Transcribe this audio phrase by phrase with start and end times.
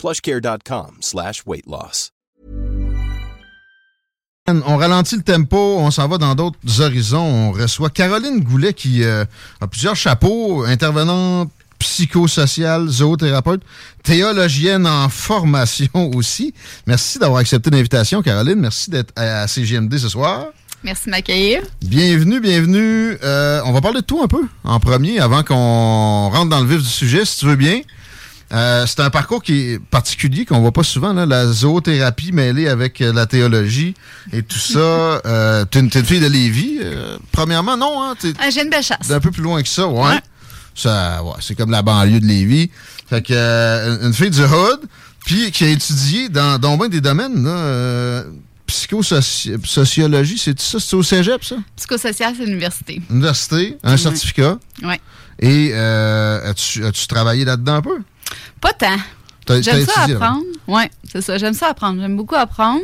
[0.00, 2.10] plushcare.com slash weight loss.
[4.48, 7.20] On ralentit le tempo, on s'en va dans d'autres horizons.
[7.20, 9.24] On reçoit Caroline Goulet qui euh,
[9.60, 13.62] a plusieurs chapeaux, intervenante psychosociale, zoothérapeute,
[14.02, 16.52] théologienne en formation aussi.
[16.86, 18.58] Merci d'avoir accepté l'invitation, Caroline.
[18.58, 20.46] Merci d'être à CGMD ce soir.
[20.82, 21.62] Merci de m'accueillir.
[21.82, 23.16] Bienvenue, bienvenue.
[23.22, 26.66] Euh, on va parler de toi un peu en premier avant qu'on rentre dans le
[26.66, 27.82] vif du sujet, si tu veux bien.
[28.52, 32.68] Euh, c'est un parcours qui est particulier, qu'on voit pas souvent, là, la zoothérapie mêlée
[32.68, 33.94] avec euh, la théologie
[34.32, 34.78] et tout ça.
[35.24, 38.02] euh, t'es, une, fille de Lévis, euh, premièrement, non?
[38.02, 39.10] Hein, t'es, Ah, J'ai une belle chasse.
[39.10, 40.02] un peu plus loin que ça, ouais.
[40.02, 40.20] Ouais.
[40.74, 42.70] Ça, ouais, c'est comme la banlieue de Lévis.
[43.08, 44.80] Fait que, une fille du Hood,
[45.24, 48.24] puis qui a étudié dans, dans bien des domaines, là,
[48.70, 50.78] psychosociologie, c'est ça?
[50.80, 51.56] C'est au cégep, ça?
[51.76, 53.02] Psychosocial, c'est l'université.
[53.10, 54.58] Université, un certificat.
[54.82, 54.94] Oui.
[55.40, 57.98] Et euh, as-tu, as-tu travaillé là-dedans un peu?
[58.60, 58.96] Pas tant.
[59.60, 60.44] J'aime ça apprendre.
[60.68, 61.38] Oui, c'est ça.
[61.38, 62.00] J'aime ça apprendre.
[62.00, 62.82] J'aime beaucoup apprendre.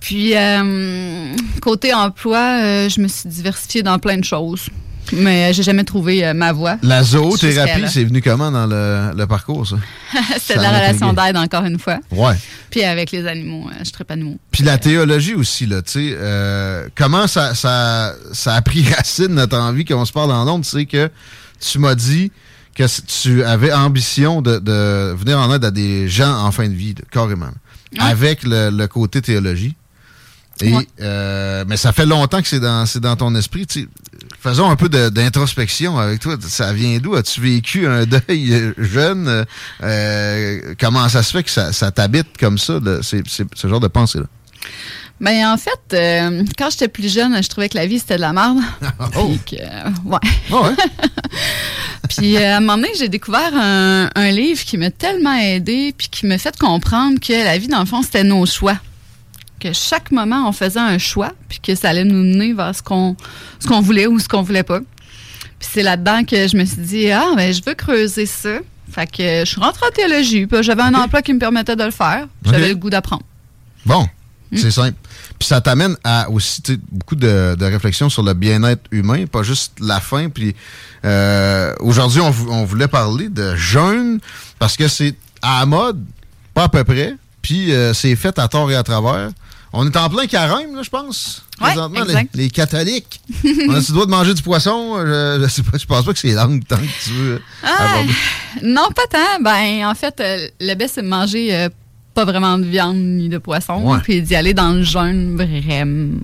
[0.00, 4.68] Puis, euh, côté emploi, euh, je me suis diversifiée dans plein de choses.
[5.12, 6.78] Mais euh, j'ai jamais trouvé euh, ma voie.
[6.82, 9.76] La zoothérapie, c'est venu comment dans le, le parcours, ça?
[10.38, 11.98] C'était de la relation d'aide, encore une fois.
[12.10, 12.34] Ouais.
[12.70, 14.36] Puis avec les animaux, euh, je traite animaux.
[14.50, 19.28] Puis la théologie aussi, là, tu sais, euh, comment ça, ça, ça a pris racine
[19.28, 21.10] notre envie qu'on se parle en ondes, c'est que
[21.60, 22.32] tu m'as dit
[22.74, 22.84] que
[23.22, 26.94] tu avais ambition de, de venir en aide à des gens en fin de vie,
[27.10, 27.50] carrément,
[27.98, 29.74] avec le, le côté théologie.
[30.60, 30.86] Et, Ouais.
[31.00, 33.66] euh, mais ça fait longtemps que c'est dans, c'est dans ton esprit.
[34.40, 36.36] Faisons un peu d'introspection avec toi.
[36.40, 37.16] Ça vient d'où?
[37.16, 39.44] As-tu vécu un deuil euh, jeune?
[39.82, 44.26] Euh, comment ça se fait que ça, ça t'habite comme ça, ce genre de pensée-là?
[45.24, 48.20] Ben en fait, euh, quand j'étais plus jeune, je trouvais que la vie c'était de
[48.20, 48.58] la merde.
[49.16, 49.28] Oh.
[49.46, 50.18] Puis que, euh, ouais.
[50.52, 50.74] Ah ouais?
[52.10, 55.94] Puis euh, à un moment donné, j'ai découvert un, un livre qui m'a tellement aidé
[55.96, 58.76] puis qui m'a fait comprendre que la vie, dans le fond, c'était nos choix.
[59.60, 62.82] Que chaque moment, on faisait un choix puis que ça allait nous mener vers ce
[62.82, 63.16] qu'on
[63.60, 64.80] ce qu'on voulait ou ce qu'on voulait pas.
[64.80, 68.58] Puis c'est là-dedans que je me suis dit, ah, ben je veux creuser ça.
[68.92, 70.46] Fait que je suis rentrée en théologie.
[70.46, 72.26] puis J'avais un emploi qui me permettait de le faire.
[72.44, 73.22] J'avais le goût d'apprendre.
[73.86, 74.06] Bon,
[74.56, 74.96] c'est simple.
[75.38, 79.72] Puis ça t'amène à aussi beaucoup de, de réflexions sur le bien-être humain, pas juste
[79.80, 80.28] la faim.
[80.32, 80.54] Puis
[81.04, 84.20] euh, aujourd'hui, on, vou- on voulait parler de jeûne
[84.58, 86.04] parce que c'est à la mode,
[86.54, 87.16] pas à peu près.
[87.42, 89.30] Puis euh, c'est fait à tort et à travers.
[89.76, 91.42] On est en plein carême, là, je pense.
[91.60, 92.30] Ouais, présentement, les, exact.
[92.36, 93.20] les catholiques.
[93.44, 94.98] on a-tu le droit de manger du poisson?
[95.04, 97.42] Je, je sais pas, je pense pas que c'est langue tant que tu veux.
[97.64, 98.12] Ah, aborder.
[98.62, 99.42] non, pas tant.
[99.42, 101.68] Ben, en fait, euh, le best, c'est de manger euh,
[102.14, 103.98] pas vraiment de viande ni de poisson, Ouais.
[104.02, 106.18] puis d'y aller dans le jeûne vraiment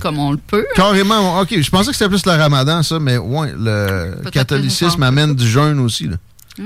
[0.00, 0.66] comme on le peut.
[0.74, 1.60] Carrément, OK.
[1.60, 5.78] Je pensais que c'était plus le ramadan, ça, mais ouais, le catholicisme amène du jeûne
[5.80, 6.08] aussi.
[6.08, 6.16] Là.
[6.58, 6.64] Ouais.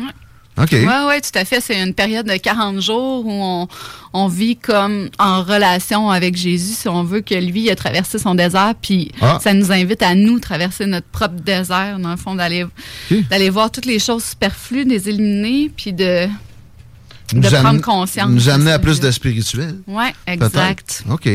[0.58, 0.70] OK.
[0.72, 1.60] Oui, oui, tout à fait.
[1.60, 3.68] C'est une période de 40 jours où on,
[4.14, 8.18] on, vit comme en relation avec Jésus, si on veut que lui il a traversé
[8.18, 9.38] son désert, puis ah.
[9.42, 13.22] ça nous invite à nous traverser notre propre désert, dans le fond, d'aller okay.
[13.24, 16.26] d'aller voir toutes les choses superflues, de les éliminer, puis de,
[17.32, 18.30] nous de prendre conscience.
[18.30, 19.76] Nous amener à plus de spirituel.
[19.86, 21.04] Oui, exact.
[21.10, 21.28] OK.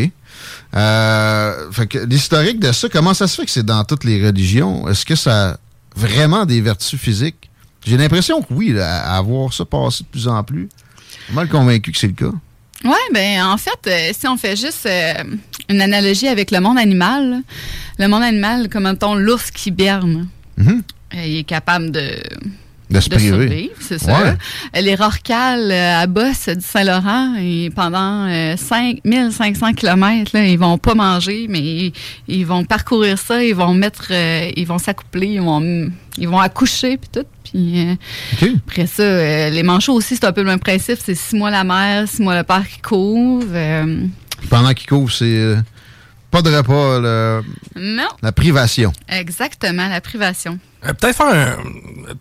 [0.74, 4.26] Euh, fait que l'historique de ça, comment ça se fait que c'est dans toutes les
[4.26, 4.88] religions?
[4.88, 5.58] Est-ce que ça a
[5.96, 7.50] vraiment des vertus physiques?
[7.86, 10.70] J'ai l'impression que oui, là, à voir ça passer de plus en plus.
[11.20, 12.36] Je suis mal convaincu que c'est le cas.
[12.84, 15.14] Oui, ben en fait, euh, si on fait juste euh,
[15.70, 17.38] une analogie avec le monde animal, là,
[18.00, 20.28] le monde animal, comme mettons l'ours qui berne,
[20.58, 20.82] mm -hmm.
[21.16, 22.22] euh, il est capable de
[22.92, 23.72] de se priver.
[23.80, 24.12] c'est ça.
[24.74, 24.82] Ouais.
[24.82, 30.94] Les rorcales à Bosse du Saint-Laurent, et pendant euh, 5500 km, là, ils vont pas
[30.96, 31.94] manger, mais ils,
[32.28, 36.40] ils, vont parcourir ça, ils vont mettre, euh, ils vont s'accoupler, ils vont, ils vont
[36.40, 37.26] accoucher, puis tout.
[37.44, 37.96] Puis euh,
[38.34, 38.54] okay.
[38.68, 40.98] après ça, euh, les manchots aussi, c'est un peu le même principe.
[41.04, 43.46] C'est six mois la mère, six mois le père qui couvre.
[43.54, 44.06] euh,
[44.50, 45.56] Pendant qu'ils couvrent, c'est
[46.32, 47.42] pas de repas, le,
[47.76, 48.08] non.
[48.22, 48.94] la privation.
[49.10, 50.60] Exactement, la privation.
[50.86, 51.58] Euh, Peut-être faire un,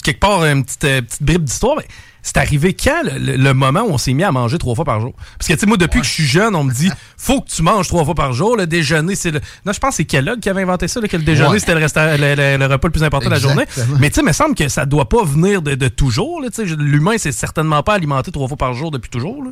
[0.02, 1.86] quelque part une petite, euh, petite bribe d'histoire, mais
[2.22, 5.00] c'est arrivé quand le, le, moment où on s'est mis à manger trois fois par
[5.00, 5.14] jour?
[5.38, 6.02] Parce que, tu sais, moi, depuis ouais.
[6.02, 8.56] que je suis jeune, on me dit, faut que tu manges trois fois par jour.
[8.56, 9.40] Le déjeuner, c'est le.
[9.64, 11.58] Non, je pense que c'est Kellogg qui avait inventé ça, là, que le déjeuner, ouais.
[11.60, 13.54] c'était le, le, le, le, repas le plus important Exactement.
[13.54, 13.98] de la journée.
[14.00, 16.42] Mais, tu sais, il me semble que ça doit pas venir de, de toujours.
[16.78, 19.42] L'humain, c'est certainement pas alimenté trois fois par jour depuis toujours.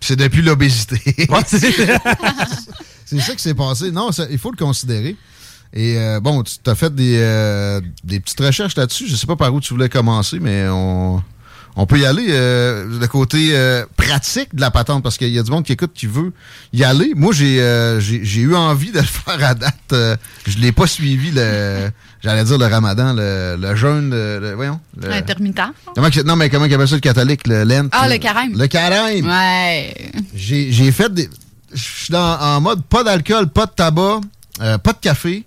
[0.00, 1.00] C'est depuis l'obésité.
[1.30, 1.40] Ouais,
[3.18, 3.90] c'est ça qui s'est passé.
[3.90, 5.16] Non, ça, il faut le considérer.
[5.74, 9.08] Et euh, bon, tu as fait des, euh, des petites recherches là-dessus.
[9.08, 11.22] Je sais pas par où tu voulais commencer, mais on,
[11.76, 12.26] on peut y aller.
[12.28, 13.56] Euh, le côté
[13.96, 16.32] pratique de la patente, parce qu'il y a du monde qui écoute qui veut
[16.74, 17.12] y aller.
[17.16, 17.56] Moi, j'ai
[18.00, 20.18] j'ai eu envie de le faire à date.
[20.46, 21.90] Je l'ai pas suivi, le
[22.22, 24.78] j'allais dire le ramadan, le, le jeûne, le, le voyons.
[25.00, 25.60] Le, Intermittent.
[25.94, 27.88] Comment, non, mais comment il appelle ça le catholique, le lent?
[27.92, 28.52] Ah, le carême.
[28.56, 29.26] Le carême.
[29.26, 29.94] Ouais.
[30.34, 31.28] J'ai fait des...
[31.72, 34.20] Je suis en mode pas d'alcool, pas de tabac,
[34.60, 35.44] euh, pas de café,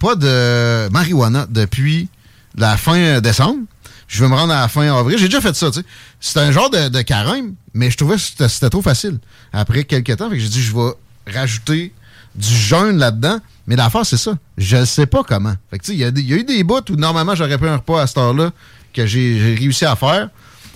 [0.00, 2.08] pas de marijuana depuis
[2.56, 3.60] la fin décembre.
[4.08, 5.16] Je veux me rendre à la fin avril.
[5.18, 5.86] J'ai déjà fait ça, tu sais.
[6.18, 9.18] C'est un genre de, carême, mais je trouvais que c'était trop facile.
[9.52, 10.92] Après quelques temps, j'ai dit, je vais
[11.32, 11.92] rajouter
[12.34, 13.38] du jeûne là-dedans.
[13.68, 14.36] Mais l'affaire, c'est ça.
[14.58, 15.54] Je ne sais pas comment.
[15.70, 18.06] Fait il y, y, a eu des bouts où normalement j'aurais pris un repas à
[18.08, 18.50] cette heure-là
[18.92, 20.28] que j'ai réussi à faire.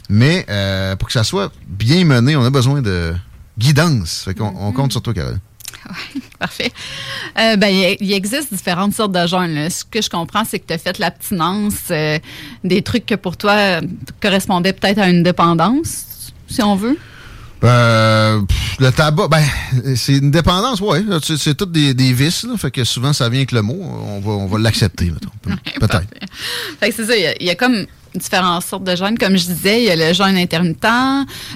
[0.08, 3.14] Mais euh, pour que ça soit bien mené, on a besoin de
[3.58, 4.22] guidance.
[4.24, 5.38] Fait qu'on on compte sur toi, Carole.
[5.88, 6.72] Oui, parfait.
[7.38, 7.68] Euh, ben,
[8.00, 9.54] il, existe différentes sortes de jeûnes.
[9.54, 9.70] Là.
[9.70, 12.18] Ce que je comprends, c'est que tu as fait l'abstinence, euh,
[12.62, 13.80] des trucs que pour toi
[14.20, 16.98] correspondaient peut-être à une dépendance, si on veut.
[17.62, 19.42] Euh, pff, le tabac, ben,
[19.96, 20.98] c'est une dépendance, oui.
[21.22, 23.78] C'est tout des, des vices, là, fait que souvent ça vient avec le mot.
[23.80, 25.10] On va, on va l'accepter,
[25.80, 26.06] peut-être.
[26.78, 29.18] Fait que c'est ça, il y, y, a comme différentes sortes de jeûnes.
[29.18, 30.86] Comme je disais, il y a le jeûne intermittent,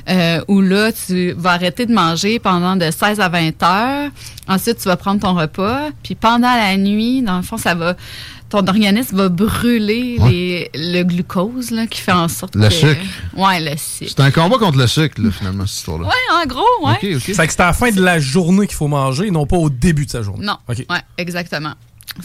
[0.08, 4.10] euh, où là, tu vas arrêter de manger pendant de 16 à 20 heures.
[4.48, 5.90] Ensuite, tu vas prendre ton repas.
[6.02, 7.94] Puis pendant la nuit, dans le fond, ça va
[8.48, 10.30] ton organisme va brûler ouais.
[10.30, 12.74] les, le glucose là, qui fait en sorte le que...
[12.74, 13.04] sucre.
[13.36, 14.12] Ouais, le sucre.
[14.16, 16.06] C'est un combat contre le sucre, là, finalement, cette histoire-là.
[16.06, 16.92] Ouais, en gros, ouais.
[16.92, 17.34] Okay, okay.
[17.34, 19.68] C'est que c'est à la fin de la journée qu'il faut manger, non pas au
[19.68, 20.46] début de sa journée.
[20.46, 20.56] Non.
[20.66, 20.86] Okay.
[20.88, 21.74] Ouais, exactement.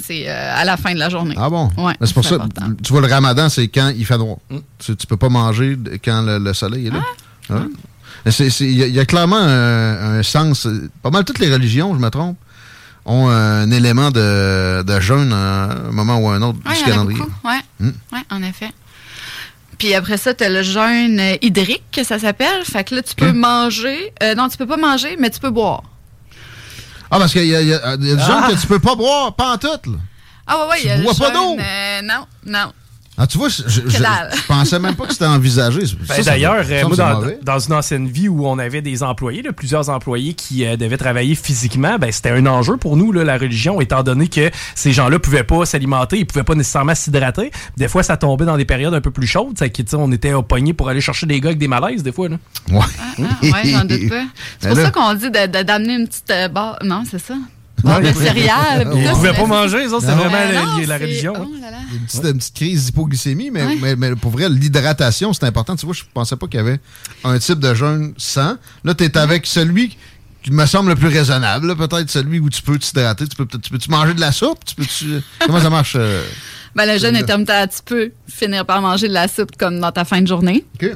[0.02, 1.36] C'est euh, à la fin de la journée.
[1.38, 1.70] Ah bon?
[1.78, 2.74] Ouais, c'est pour ça, important.
[2.84, 4.40] tu vois, le ramadan, c'est quand il fait droit.
[4.50, 4.58] Mm.
[4.80, 7.04] Tu, tu peux pas manger quand le, le soleil est là.
[7.50, 7.64] Ah.
[8.26, 8.50] Il ouais.
[8.60, 10.68] y, y, a clairement un, un, sens.
[11.02, 12.38] Pas mal toutes les religions, je me trompe,
[13.06, 16.84] ont un élément de, de jeûne à un moment ou à un autre ouais, du
[16.84, 17.22] calendrier.
[17.44, 17.88] Oui, mm.
[18.14, 18.72] ouais, en effet.
[19.78, 22.64] Puis après ça, tu as le jeûne hydrique, que ça s'appelle.
[22.64, 23.38] Fait que là, tu peux okay.
[23.38, 24.14] manger.
[24.22, 25.84] Euh, non, tu peux pas manger, mais tu peux boire.
[27.16, 28.48] Ah, parce qu'il y a, y a, y a des ah.
[28.50, 29.98] que tu peux pas boire, pas en tout, là.
[30.48, 31.58] Ah, ouais, ouais, tu y a bois pas d'eau.
[31.60, 32.74] Euh, non, non.
[33.16, 35.82] Ah, tu vois, je, je, je pensais même pas que c'était envisagé.
[36.08, 39.54] Ben, D'ailleurs, euh, moi, dans, dans, une ancienne vie où on avait des employés, là,
[39.54, 43.38] plusieurs employés qui euh, devaient travailler physiquement, ben, c'était un enjeu pour nous, là, la
[43.38, 47.52] religion, étant donné que ces gens-là pouvaient pas s'alimenter, ils pouvaient pas nécessairement s'hydrater.
[47.78, 49.58] Des fois, ça tombait dans des périodes un peu plus chaudes.
[49.60, 49.68] Ça,
[49.98, 52.30] on était pognés pour aller chercher des gars avec des malaises, des fois.
[52.30, 52.38] Là.
[52.72, 54.24] Ouais, ah, ah, ouais j'en doute pas.
[54.60, 56.80] C'est pour ça qu'on dit d'amener une petite euh, barre.
[56.84, 57.36] Non, c'est ça.
[57.84, 58.90] Non, le céréales.
[58.94, 61.34] Ils ne pouvaient pas manger, ça, c'est vraiment euh, non, la religion.
[61.38, 61.78] Oh là là.
[61.94, 63.78] Une, petite, une petite crise d'hypoglycémie, mais, ouais.
[63.82, 65.76] mais, mais, pour vrai, l'hydratation, c'est important.
[65.76, 66.80] Tu vois, je pensais pas qu'il y avait
[67.24, 68.58] un type de jeûne sans.
[68.84, 69.98] Là, tu es avec celui
[70.44, 73.28] qui me semble le plus raisonnable, peut-être celui où tu peux t'hydrater.
[73.28, 74.64] Tu peux, tu peux -tu manger de la soupe?
[74.66, 75.22] Tu peux -tu...
[75.40, 75.96] Comment ça marche?
[75.98, 76.24] Euh...
[76.76, 80.06] Ben, le jeûne intermittent, tu peux finir par manger de la soupe comme dans ta
[80.06, 80.66] fin de journée.
[80.82, 80.90] OK.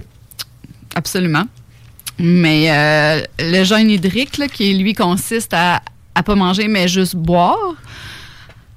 [0.95, 1.45] Absolument.
[2.17, 5.83] Mais euh, le jeûne hydrique, là, qui lui consiste à
[6.17, 7.75] à pas manger, mais juste boire.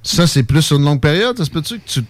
[0.03, 2.01] Ça, c'est plus sur une longue période, ça se peut-tu que tu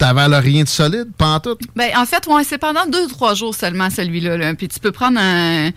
[0.00, 1.56] n'avales rien de solide, pas en tout?
[1.74, 4.36] Ben, en fait, ouais, c'est pendant deux ou trois jours seulement, celui-là.
[4.36, 4.54] Là.
[4.54, 5.70] Puis tu peux prendre un.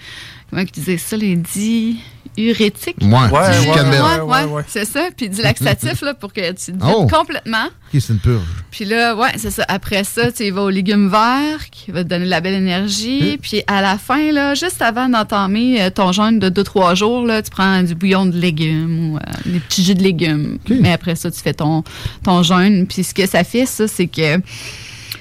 [0.50, 1.98] Comment tu disais ça, les dix?
[2.38, 2.98] Urétique.
[3.02, 5.10] Ouais, ouais, ouais, ouais, c'est ça.
[5.16, 7.08] Puis du laxatif là, pour que tu te oh.
[7.08, 7.66] complètement.
[7.66, 8.44] OK, c'est une purge.
[8.72, 9.66] Puis là, ouais, c'est ça.
[9.68, 13.38] Après ça, tu vas aux légumes verts qui va te donner de la belle énergie.
[13.42, 17.42] Puis à la fin, là, juste avant d'entamer euh, ton jeûne de 2-3 jours, là,
[17.42, 20.60] tu prends du bouillon de légumes ou euh, des petits jus de légumes.
[20.70, 21.84] Mais après ça, tu fais ton,
[22.24, 22.88] ton jeûne.
[22.88, 24.42] Puis ce que ça fait, ça, c'est que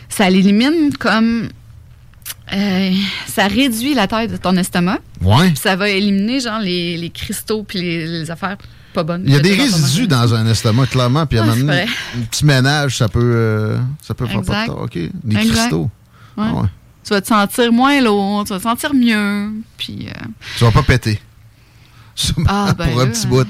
[0.09, 1.49] ça l'élimine comme
[2.52, 2.93] euh,
[3.26, 4.99] ça réduit la taille de ton estomac.
[5.23, 5.52] Ouais.
[5.55, 8.57] Ça va éliminer genre les, les cristaux puis les, affaires
[8.95, 9.23] pas bonnes.
[9.26, 11.57] Il y a des résidus dans un estomac clairement puis à un
[12.31, 14.83] petit ménage ça peut euh, ça peut faire pas de tort.
[14.83, 15.90] OK, des cristaux.
[16.37, 16.69] Ah ouais.
[17.05, 20.26] Tu vas te sentir moins lourd, tu vas te sentir mieux puis euh...
[20.57, 21.21] Tu vas pas péter.
[22.49, 23.47] Ah, ben pour un petit bout.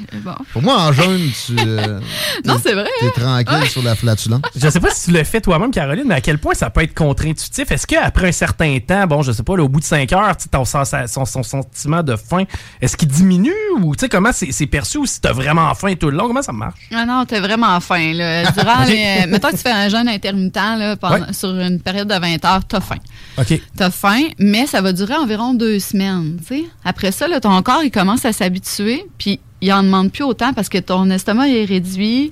[0.53, 1.57] Pour moi, en jaune, tu.
[1.59, 2.01] Euh,
[2.45, 2.89] non, c'est vrai.
[2.99, 3.45] Tu es hein?
[3.45, 4.43] tranquille sur la flatulence.
[4.55, 6.83] Je sais pas si tu le fais toi-même, Caroline, mais à quel point ça peut
[6.83, 7.71] être contre-intuitif?
[7.71, 10.65] Est-ce qu'après un certain temps, bon, je sais pas, au bout de 5 heures, ton,
[10.65, 12.45] son, son, sentiment de faim,
[12.81, 15.95] est-ce qu'il diminue ou tu sais comment c'est perçu ou si tu as vraiment faim
[15.99, 16.27] tout le long?
[16.27, 16.81] Comment ça marche?
[16.93, 18.13] Ah non, tu as vraiment faim.
[18.15, 18.51] Là.
[18.53, 22.19] Durant les, mettons que tu fais un jeûne intermittent là, pendant, sur une période de
[22.19, 22.99] 20 heures, tu as faim.
[23.39, 23.47] OK.
[23.47, 26.39] Tu as faim, mais ça va durer environ deux semaines.
[26.47, 26.65] sais.
[26.85, 28.58] Après ça, là, ton corps il commence à s'habituer
[29.19, 32.31] puis il en demande plus autant parce que ton estomac est réduit,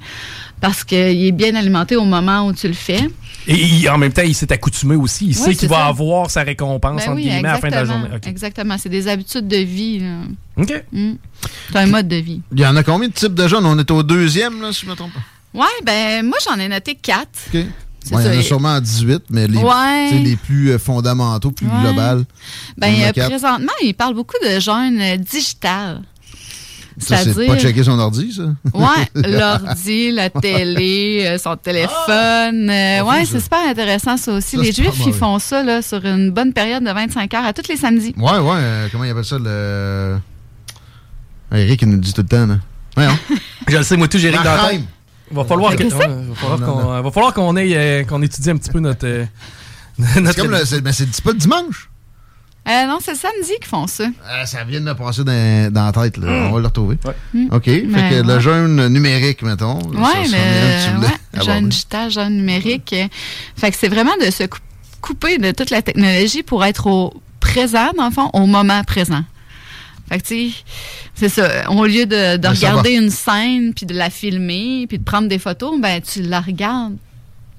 [0.61, 3.09] parce qu'il est bien alimenté au moment où tu le fais.
[3.49, 5.29] Et en même temps, il s'est accoutumé aussi.
[5.29, 8.09] Il sait qu'il va avoir sa récompense ben à la fin de la journée.
[8.27, 8.77] Exactement.
[8.79, 10.03] C'est des habitudes de vie.
[10.57, 10.85] OK.
[10.93, 11.13] Mm.
[11.71, 12.41] C'est un mode de vie.
[12.53, 13.65] Il y en a combien de types de jeunes?
[13.65, 15.21] On est au deuxième, là, si je ne me trompe pas.
[15.55, 17.39] Oui, ben moi, j'en ai noté quatre.
[17.49, 17.55] OK.
[17.55, 19.63] il y en a sûrement 18, mais les,
[20.23, 22.25] les plus fondamentaux, plus globales.
[22.77, 26.03] Ben, présentement, il parle beaucoup de jeunes euh, digital.
[26.99, 28.45] Ça, c'est pas checker son ordi, ça?
[28.73, 28.85] Oui,
[29.31, 32.71] l'ordi, la télé, euh, son téléphone.
[32.71, 34.57] Euh, oui, c'est super intéressant, ça aussi.
[34.57, 37.69] les Juifs, ils font ça là, sur une bonne période de 25 heures à tous
[37.69, 38.15] les samedis.
[38.17, 38.57] Oui, oui.
[38.57, 39.39] Euh, comment ils appellent ça?
[39.39, 40.17] Le...
[41.53, 42.47] Eric, il nous dit tout le temps.
[42.47, 42.59] Là.
[42.97, 43.19] Ouais, hein?
[43.69, 44.83] Je le sais, moi, tout, j'ai Eric dans la Il
[45.33, 47.55] va falloir qu'on va falloir qu'on
[48.09, 49.07] qu'on étudie un petit peu notre.
[49.99, 50.33] notre...
[50.33, 51.91] C'est comme le, c'est pas le dimanche.
[52.69, 54.05] Euh, non, c'est samedi qu'ils font ça.
[54.05, 56.17] Euh, ça vient de me passer dans, dans la tête.
[56.17, 56.27] Là.
[56.27, 56.47] Hmm.
[56.47, 56.99] On va le retrouver.
[57.33, 57.49] Hmm.
[57.53, 57.65] OK.
[57.65, 59.79] fait que le jeûne numérique, mettons.
[59.95, 60.33] Oui,
[61.35, 62.95] le jeûne digital, jeûne numérique.
[63.57, 64.45] Fait que c'est vraiment de se
[65.01, 69.23] couper de toute la technologie pour être au présent, dans le fond, au moment présent.
[70.09, 70.53] Fait que, tu
[71.15, 71.71] c'est ça.
[71.71, 75.39] Au lieu de, de regarder une scène, puis de la filmer, puis de prendre des
[75.39, 76.97] photos, ben, tu la regardes.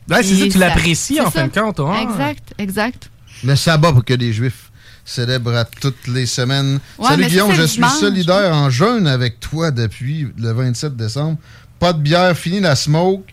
[0.09, 1.79] Ouais, c'est ça, tu l'apprécies en fin de compte.
[1.79, 1.95] Hein.
[2.01, 3.09] Exact, exact.
[3.43, 4.66] Le sabbat pour que les Juifs
[5.07, 6.79] célèbre à toutes les semaines.
[7.01, 11.37] Salut Guillaume, je suis solidaire en jeûne avec toi depuis le 27 décembre.
[11.79, 13.23] Pas de bière, fini la smoke.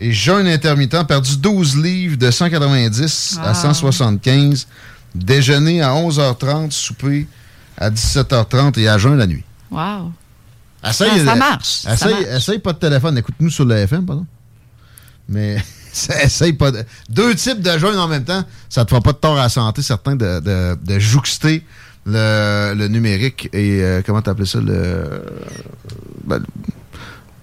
[0.00, 4.66] Et jeûne intermittent, perdu 12 livres de 190 à 175.
[5.14, 7.28] Déjeuner à 11h30, souper
[7.78, 9.44] à 17h30 et à jeûne la nuit.
[9.70, 10.12] Wow.
[10.84, 11.84] Essaye, ah, ça, marche,
[12.36, 13.16] essaye, pas de téléphone.
[13.16, 14.26] Écoute-nous sur le FM, pardon.
[15.28, 15.62] Mais
[16.22, 16.84] essaye pas de...
[17.08, 19.48] Deux types de jeunes en même temps, ça te fera pas de tort à la
[19.48, 21.64] santé, certain, de, de, de jouxter
[22.06, 25.22] le, le, numérique et euh, comment t'appelles ça le.
[26.24, 26.42] Ben,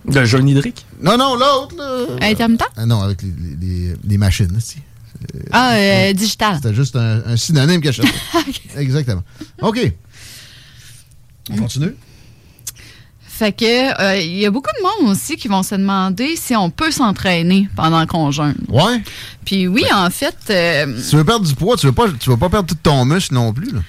[0.06, 0.86] le jeûne hydrique?
[1.02, 2.06] Non, non, l'autre, là.
[2.22, 2.70] Intermittent?
[2.76, 4.78] Ah, non, avec les, les, les machines, aussi.
[5.52, 6.56] Ah, euh, digital.
[6.56, 8.02] C'était juste un, un, synonyme que je
[8.78, 9.24] Exactement.
[9.62, 9.94] OK.
[11.50, 11.96] On continue?
[13.34, 16.56] Fait que euh, il y a beaucoup de monde aussi qui vont se demander si
[16.56, 18.58] on peut s'entraîner pendant qu'on jeûne.
[18.68, 19.02] Ouais.
[19.46, 20.36] Puis oui, en fait.
[20.50, 23.04] Euh, tu veux perdre du poids, tu veux pas, tu veux pas perdre tout ton
[23.06, 23.72] muscle non plus.
[23.72, 23.80] Là.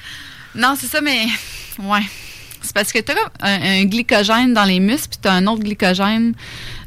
[0.54, 1.26] Non, c'est ça, mais
[1.80, 2.02] ouais.
[2.62, 5.62] C'est parce que tu as un, glycogène dans les muscles, puis tu as un autre
[5.62, 6.34] glycogène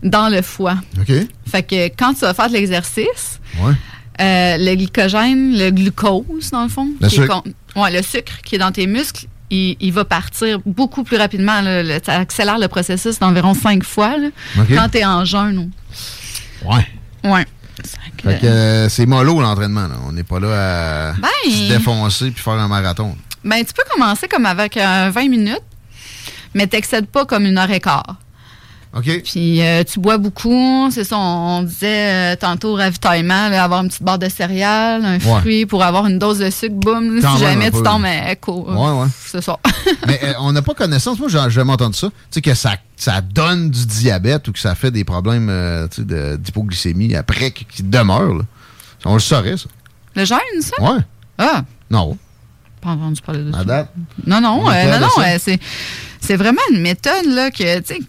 [0.01, 0.77] dans le foie.
[0.99, 1.13] OK.
[1.45, 3.73] Fait que quand tu vas faire de l'exercice, ouais.
[4.21, 7.43] euh, le glycogène, le glucose, dans le fond, le sucre.
[7.75, 11.61] ouais, le sucre qui est dans tes muscles, il, va partir beaucoup plus rapidement.
[12.03, 14.15] ça accélère le processus d'environ cinq fois
[14.55, 15.71] quand tu es en jeûne.
[16.63, 16.87] Ouais.
[17.23, 17.45] Ouais.
[18.23, 19.87] Fait que euh, c'est mollo l'entraînement.
[20.07, 23.15] On n'est pas là à ben, se défoncer puis faire un marathon.
[23.43, 25.61] Ben, tu peux commencer comme avec 20 euh, minutes,
[26.53, 28.15] mais t'excèdes pas comme une heure et quart.
[28.95, 29.23] OK?
[29.23, 30.89] Puis euh, tu bois beaucoup.
[30.89, 35.65] C'est ça, on, disait euh, tantôt ravitaillement, avoir une petite barre de céréales, un fruit
[35.65, 38.65] pour avoir une dose de sucre, boum, si jamais tu tombes à écho.
[38.69, 39.07] Ouais, ouais.
[39.25, 39.59] C'est ça.
[40.07, 41.19] Mais euh, on n'a pas connaissance.
[41.19, 42.07] Moi, j'ai jamais entendu ça.
[42.07, 45.51] Tu sais, que ça, ça donne du diabète ou que ça fait des problèmes
[45.97, 48.43] d'hypoglycémie après qui, demeurent.
[49.03, 49.67] On le saurait, ça.
[50.15, 50.81] Le gène, ça?
[50.81, 51.01] Ouais.
[51.37, 51.63] Ah.
[51.91, 52.17] Non.
[52.79, 53.87] Pas entendu parler de ça.
[54.25, 55.09] Non, non, non, non.
[55.37, 55.59] c'est,
[56.21, 57.99] c'est vraiment une méthode, là, que, tu sais,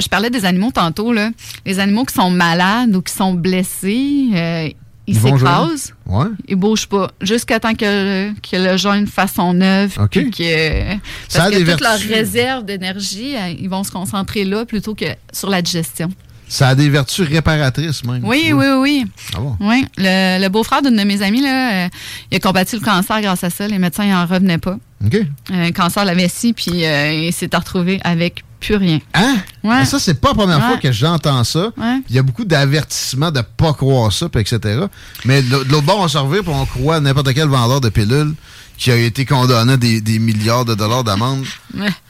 [0.00, 1.30] je parlais des animaux tantôt, là.
[1.66, 4.68] Les animaux qui sont malades ou qui sont blessés, euh,
[5.06, 5.94] ils s'écrasent.
[6.06, 6.26] Ouais.
[6.48, 7.10] Ils bougent pas.
[7.20, 10.04] Jusqu'à temps que, que le jeûne fasse son œuvre.
[10.04, 10.30] OK.
[10.30, 10.96] Que,
[11.34, 15.50] parce que toute leur réserve d'énergie, euh, ils vont se concentrer là plutôt que sur
[15.50, 16.10] la digestion.
[16.52, 18.22] Ça a des vertus réparatrices, même.
[18.24, 19.06] Oui, oui, oui.
[19.34, 19.56] Ah bon?
[19.58, 19.86] Oui.
[19.96, 21.88] Le, beau-frère d'une de mes amies, là, euh,
[22.30, 23.66] il a combattu le cancer grâce à ça.
[23.66, 24.76] Les médecins n'en revenaient pas.
[25.04, 25.16] OK.
[25.50, 29.00] Un cancer de la vessie, puis euh, il s'est retrouvé avec plus rien.
[29.14, 29.36] Hein?
[29.64, 29.84] Ouais.
[29.84, 31.72] Ça, c'est pas la première fois que j'entends ça.
[31.76, 32.00] Ouais.
[32.08, 34.86] Il y a beaucoup d'avertissements de pas croire ça, etc.
[35.24, 38.34] Mais de l'autre bord, on se revient, on croit n'importe quel vendeur de pilules
[38.78, 41.44] qui a été condamné à des, milliards de dollars d'amende.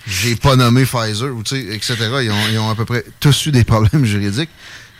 [0.07, 1.31] J'ai pas nommé Pfizer,
[1.71, 1.95] etc.
[2.23, 4.51] Ils ont, à peu près tous eu des problèmes juridiques.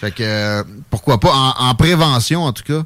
[0.01, 2.83] Fait que, euh, pourquoi pas, en, prévention en tout cas,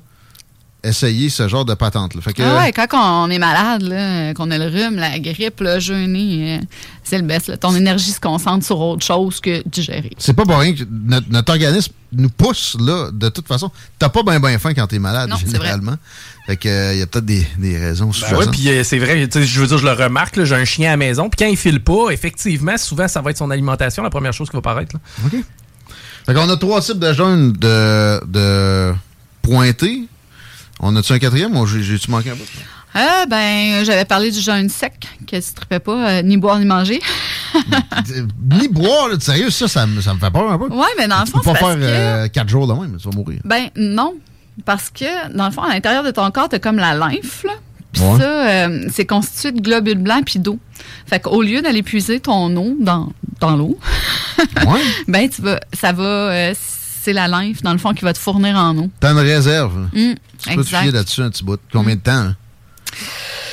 [0.87, 2.21] essayer ce genre de patente-là.
[2.39, 6.65] ah ouais, quand on est malade, qu'on a le rhume, la grippe, le jeûner, euh,
[7.03, 7.59] c'est le best.
[7.61, 10.11] Ton énergie se concentre sur autre chose que digérer.
[10.19, 13.71] C'est pas pour rien que notre, organisme nous pousse là, de toute façon.
[13.99, 15.97] T'as pas bien ben faim quand t'es malade, généralement.
[16.47, 17.47] Fait que il euh, y a peut-être des,
[17.79, 20.65] raisons ben Oui, puis euh, c'est vrai, je veux dire, je le remarque, j'ai un
[20.65, 23.51] chien à la maison, puis quand il file pas, effectivement, souvent, ça va être son
[23.51, 24.97] alimentation, la première chose qui va paraître.
[25.25, 25.43] OK.
[26.27, 28.93] Fait qu'on a trois types de jeunes de, de
[29.43, 30.09] pointés,
[30.81, 32.45] on a-tu un quatrième ou j'ai-tu manqué un peu?
[32.99, 36.65] Ah, ben, j'avais parlé du jeûne sec, que tu ne pas euh, ni boire ni
[36.65, 37.01] manger.
[38.51, 40.69] ni boire, là, sérieux, ça, ça, me, ça me fait peur un peu.
[40.71, 43.15] Oui, mais dans le fond, c'est pas faire euh, quatre jours de même, tu vas
[43.15, 43.41] mourir.
[43.45, 44.15] Ben, non.
[44.65, 47.45] Parce que, dans le fond, à l'intérieur de ton corps, tu as comme la lymphe,
[47.45, 47.53] là.
[47.93, 50.59] Puis ça, c'est constitué de globules blancs puis d'eau.
[51.07, 53.79] Fait qu'au lieu d'aller puiser ton eau dans, dans l'eau,
[54.39, 54.81] ouais.
[55.09, 56.53] ben, tu vas, ça va
[57.07, 58.91] c'est la lymphe, dans le fond, qui va te fournir en eau.
[58.99, 59.89] T'as une réserve.
[59.93, 61.61] Mmh, tu peux te fier là-dessus un petit bout.
[61.73, 62.11] Combien de temps?
[62.11, 62.37] Hein?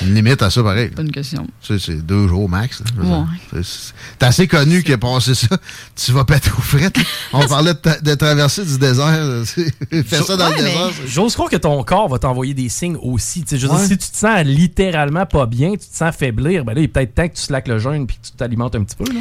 [0.02, 0.90] Une limite à ça, pareil.
[0.96, 1.46] Bonne question.
[1.62, 2.82] C'est deux jours max.
[2.98, 3.62] Ouais.
[4.18, 5.56] T'es assez connu que passer ça,
[5.96, 6.98] tu vas péter aux frettes.
[7.34, 9.44] On parlait de, traverser du désert.
[9.46, 10.90] Fais ça dans le désert.
[11.06, 13.46] J'ose croire que ton corps va t'envoyer des signes aussi.
[13.48, 16.86] Je si tu te sens littéralement pas bien, tu te sens faiblir, ben là, il
[16.86, 19.06] est peut-être temps que tu slaques le jeûne et que tu t'alimentes un petit peu.
[19.14, 19.20] Là.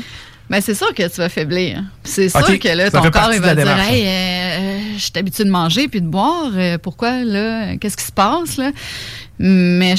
[0.51, 1.83] Mais c'est sûr que tu vas faiblir.
[2.05, 5.51] C'est sûr que là, ton corps il va dire Hey, euh, je suis habitué de
[5.51, 6.51] manger puis de boire.
[6.55, 7.77] Euh, pourquoi là?
[7.77, 8.71] Qu'est-ce qui se passe là?
[9.39, 9.95] Mais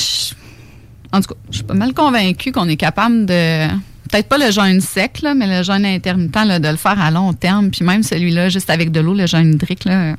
[1.12, 3.68] en tout cas, je suis pas mal convaincu qu'on est capable de.
[4.12, 7.10] Peut-être pas le jeûne sec, là, mais le jeûne intermittent, là, de le faire à
[7.10, 7.72] long terme.
[7.72, 9.86] Puis même celui-là, juste avec de l'eau, le jeûne hydrique.
[9.86, 10.16] Là.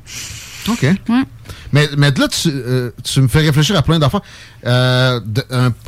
[0.67, 0.81] OK.
[0.83, 1.23] Ouais.
[1.71, 4.21] Mais, mais là, tu, euh, tu, me fais réfléchir à plein d'affaires.
[4.65, 5.21] un,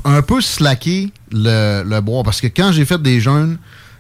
[0.05, 2.23] un, peu slacker le, le bois.
[2.23, 3.57] Parce que quand j'ai fait des jeûnes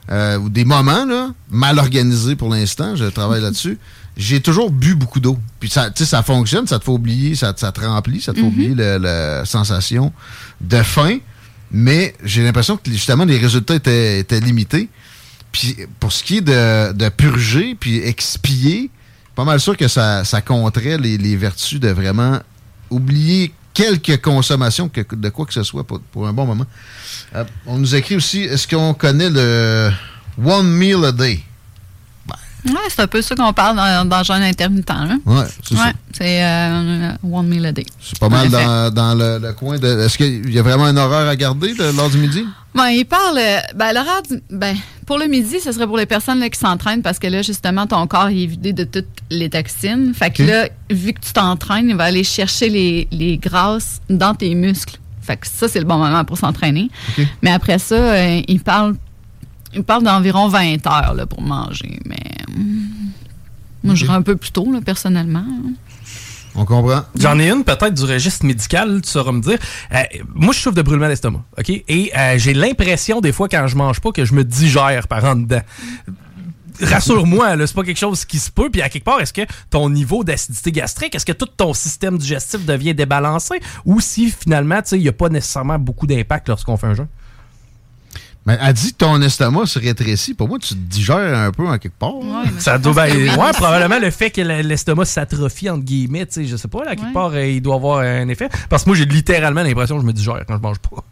[0.09, 3.77] euh, ou des moments là, mal organisés pour l'instant, je travaille là-dessus,
[4.15, 5.37] j'ai toujours bu beaucoup d'eau.
[5.59, 8.43] Puis ça, ça fonctionne, ça te fait oublier, ça, ça te remplit, ça te fait
[8.43, 8.47] mm-hmm.
[8.47, 10.11] oublier la sensation
[10.61, 11.19] de faim.
[11.71, 14.89] Mais j'ai l'impression que justement les résultats étaient, étaient, limités.
[15.51, 18.89] Puis pour ce qui est de, de purger puis expier,
[19.35, 22.39] pas mal sûr que ça, ça compterait les, les vertus de vraiment
[22.89, 26.65] oublier quelques consommations de quoi que ce soit pour, un bon moment.
[27.35, 29.91] Euh, on nous écrit aussi, est-ce qu'on connaît le
[30.43, 31.41] One Meal a Day?
[32.65, 34.91] Ouais, c'est un peu ça qu'on parle dans, dans le jeûne intermittent.
[34.91, 35.19] Hein?
[35.25, 37.85] Oui, c'est ouais, C'est euh, One Meal a Day.
[38.01, 39.87] C'est pas mal dans, dans le, coin de.
[40.01, 42.45] Est-ce qu'il y a vraiment un horaire à garder de, lors du midi?
[42.75, 43.37] Ben, il parle.
[43.37, 47.01] Euh, ben, l'horaire ben, pour le midi, ce serait pour les personnes là, qui s'entraînent
[47.01, 50.13] parce que là, justement, ton corps est vidé de toutes les toxines.
[50.13, 54.33] Fait que là, vu que tu t'entraînes, il va aller chercher les, les grasses dans
[54.33, 54.99] tes muscles.
[55.21, 56.89] Fait que ça, c'est le bon moment pour s'entraîner.
[57.41, 58.95] Mais après ça, euh, il parle
[59.73, 61.99] il parle d'environ 20 heures là, pour manger.
[62.05, 62.15] Mais
[63.83, 65.45] moi, je un peu plus tôt, là, personnellement.
[66.55, 67.03] On comprend.
[67.17, 69.59] J'en ai une peut-être du registre médical, tu sauras me dire.
[69.93, 70.01] Euh,
[70.33, 71.69] moi, je souffre de brûlement d'estomac, OK?
[71.69, 75.23] Et euh, j'ai l'impression, des fois, quand je mange pas, que je me digère par
[75.23, 75.61] en dedans.
[76.81, 78.69] Rassure-moi, c'est pas quelque chose qui se peut.
[78.69, 82.17] Puis à quelque part, est-ce que ton niveau d'acidité gastrique, est-ce que tout ton système
[82.17, 83.59] digestif devient débalancé?
[83.85, 87.07] Ou si finalement, il n'y a pas nécessairement beaucoup d'impact lorsqu'on fait un jeûne?
[88.47, 90.33] Mais elle dit que ton estomac se rétrécit.
[90.33, 92.13] Pour moi, tu te digères un peu en quelque part.
[92.59, 96.55] ça doit ben, ouais, probablement le fait que l'estomac s'atrophie, entre guillemets, tu sais, je
[96.55, 98.47] sais pas, là, quelque part, euh, il doit avoir un effet.
[98.69, 101.03] Parce que moi, j'ai littéralement l'impression que je me digère quand je mange pas.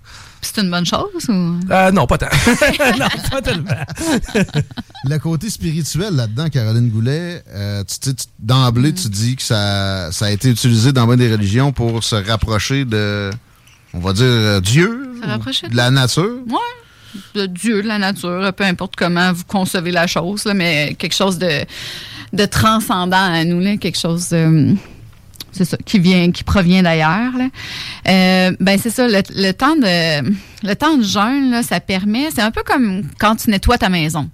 [0.41, 1.59] C'est une bonne chose ou?
[1.69, 2.27] Euh, non, pas tant.
[2.99, 3.69] non, pas tellement.
[5.03, 10.31] le côté spirituel là-dedans, Caroline Goulet, euh, tu, d'emblée, tu dis que ça, ça a
[10.31, 13.29] été utilisé dans bien des religions pour se rapprocher de,
[13.93, 15.09] on va dire, Dieu,
[15.69, 16.37] de la nature.
[16.47, 16.84] Ouais
[17.33, 21.37] de Dieu, de la nature, peu importe comment vous concevez la chose, mais quelque chose
[21.37, 21.65] de,
[22.33, 24.33] de transcendant à nous, là, quelque chose
[25.55, 27.31] c'est ça, qui vient, qui provient d'ailleurs.
[28.07, 30.33] Euh, ben c'est ça, le, temps de
[30.67, 33.89] le temps de jeûne, là, ça permet, c'est un peu comme quand tu nettoies ta
[33.89, 34.29] maison.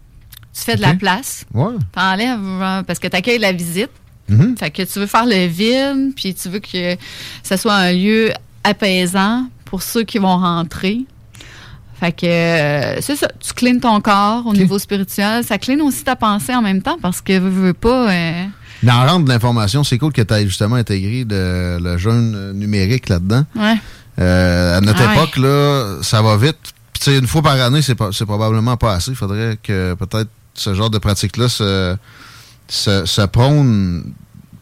[0.54, 1.46] Tu fais de la place.
[1.54, 1.76] Ouais.
[1.94, 3.92] T'enlèves euh, parce que tu accueilles la visite.
[4.28, 4.58] Mhm.
[4.58, 6.98] Fait que tu veux faire le vide, puis tu veux que
[7.44, 8.32] ce soit un lieu
[8.64, 11.06] apaisant pour ceux qui vont rentrer.
[12.02, 15.44] Fait que euh, c'est ça, tu cleans ton corps au niveau spirituel.
[15.46, 18.12] Ça clean aussi ta pensée en même temps parce que veux, veux pas.
[18.12, 18.44] euh,
[18.84, 22.54] Mais en rentre de l'information, c'est cool que tu aies justement intégré de- le jeûne
[22.54, 23.46] numérique là-dedans.
[23.56, 23.76] ouais.
[24.20, 26.58] Euh, à notre Ah époque, là, ça va vite.
[27.00, 29.12] Puis, une fois par année, c'est probablement pas assez.
[29.12, 31.96] Il faudrait que peut-être ce genre de pratique-là se,
[32.68, 34.04] se, se prône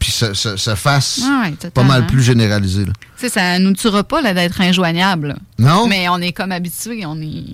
[0.00, 2.84] puis se, se- se fasse Ah ouais, pas mal plus généralisé.
[2.86, 2.92] là.
[2.96, 5.28] Tu sais, ça nous tuera pas là, d'être injoignable.
[5.28, 5.36] là.
[5.58, 5.86] Non?
[5.86, 7.44] Mais on est comme habitué, on est.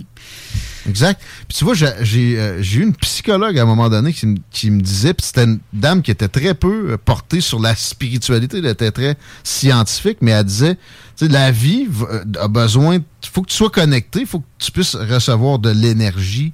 [0.89, 1.21] Exact.
[1.49, 4.71] Puis tu vois, j'ai euh, eu une psychologue à un moment donné qui, me- qui
[4.71, 8.59] me disait, puis c'était une dame qui était très peu euh, portée sur la spiritualité,
[8.59, 10.77] elle était très scientifique, mais elle disait,
[11.17, 14.39] tu sais, la vie euh, a besoin, il faut que tu sois connecté, il faut
[14.39, 16.53] que tu puisses recevoir de l'énergie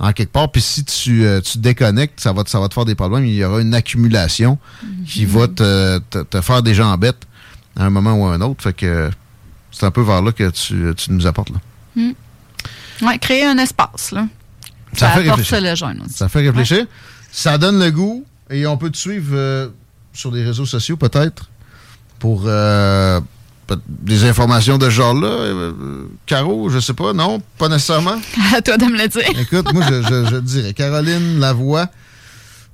[0.00, 2.74] en quelque part, puis si tu, euh, tu déconnectes, ça va, te- ça va te
[2.74, 4.58] faire des problèmes, il y aura une accumulation
[5.06, 7.22] qui va te, te, te faire des jambettes
[7.76, 9.10] à un moment ou à un autre, fait que
[9.70, 12.02] c'est un peu vers là que tu, tu nous apportes là.
[13.02, 14.26] Ouais, créer un espace, là.
[14.94, 15.60] Ça Ça, fait réfléchir.
[15.60, 16.14] le aussi.
[16.14, 16.86] Ça fait réfléchir.
[17.30, 19.68] Ça donne le goût et on peut te suivre euh,
[20.12, 21.48] sur les réseaux sociaux peut-être
[22.18, 23.20] pour euh,
[23.88, 25.28] des informations de ce genre-là.
[25.28, 25.72] Euh,
[26.26, 28.16] Caro, je sais pas, non, pas nécessairement?
[28.54, 29.22] À toi de me le dire.
[29.38, 31.88] Écoute, moi je, je, dirais Caroline Lavoie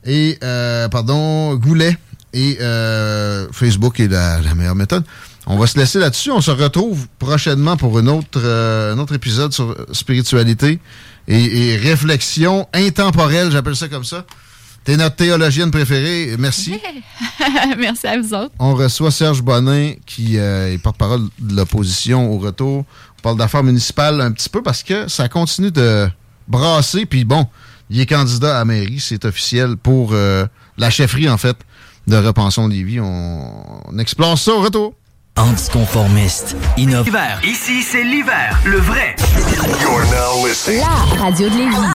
[0.05, 1.97] et euh, pardon Goulet
[2.33, 5.05] et euh, Facebook est la, la meilleure méthode.
[5.47, 6.33] On va se laisser là-dessus.
[6.33, 10.81] On se retrouve prochainement pour une autre, un autre épisode sur spiritualité
[11.29, 14.25] et, et réflexion intemporelle, j'appelle ça comme ça.
[14.87, 16.37] T'es notre théologienne préférée.
[16.39, 16.81] Merci.
[17.79, 18.53] Merci à vous autres.
[18.61, 22.85] On reçoit Serge Bonin, qui euh, est porte-parole de l'opposition au retour.
[23.19, 26.09] On parle d'affaires municipales un petit peu parce que ça continue de
[26.47, 27.05] brasser.
[27.05, 27.49] Puis bon,
[27.91, 30.47] il est candidat à mairie, c'est officiel pour euh,
[30.79, 31.57] la chefferie, en fait,
[32.07, 33.01] de Repensons Lévis.
[33.01, 34.95] On, on explore ça au retour.
[35.35, 37.03] Anticonformiste, innovant.
[37.07, 37.41] L'hiver.
[37.45, 38.57] Ici, c'est l'hiver.
[38.65, 39.17] Le vrai.
[40.79, 41.96] La radio de Lévis.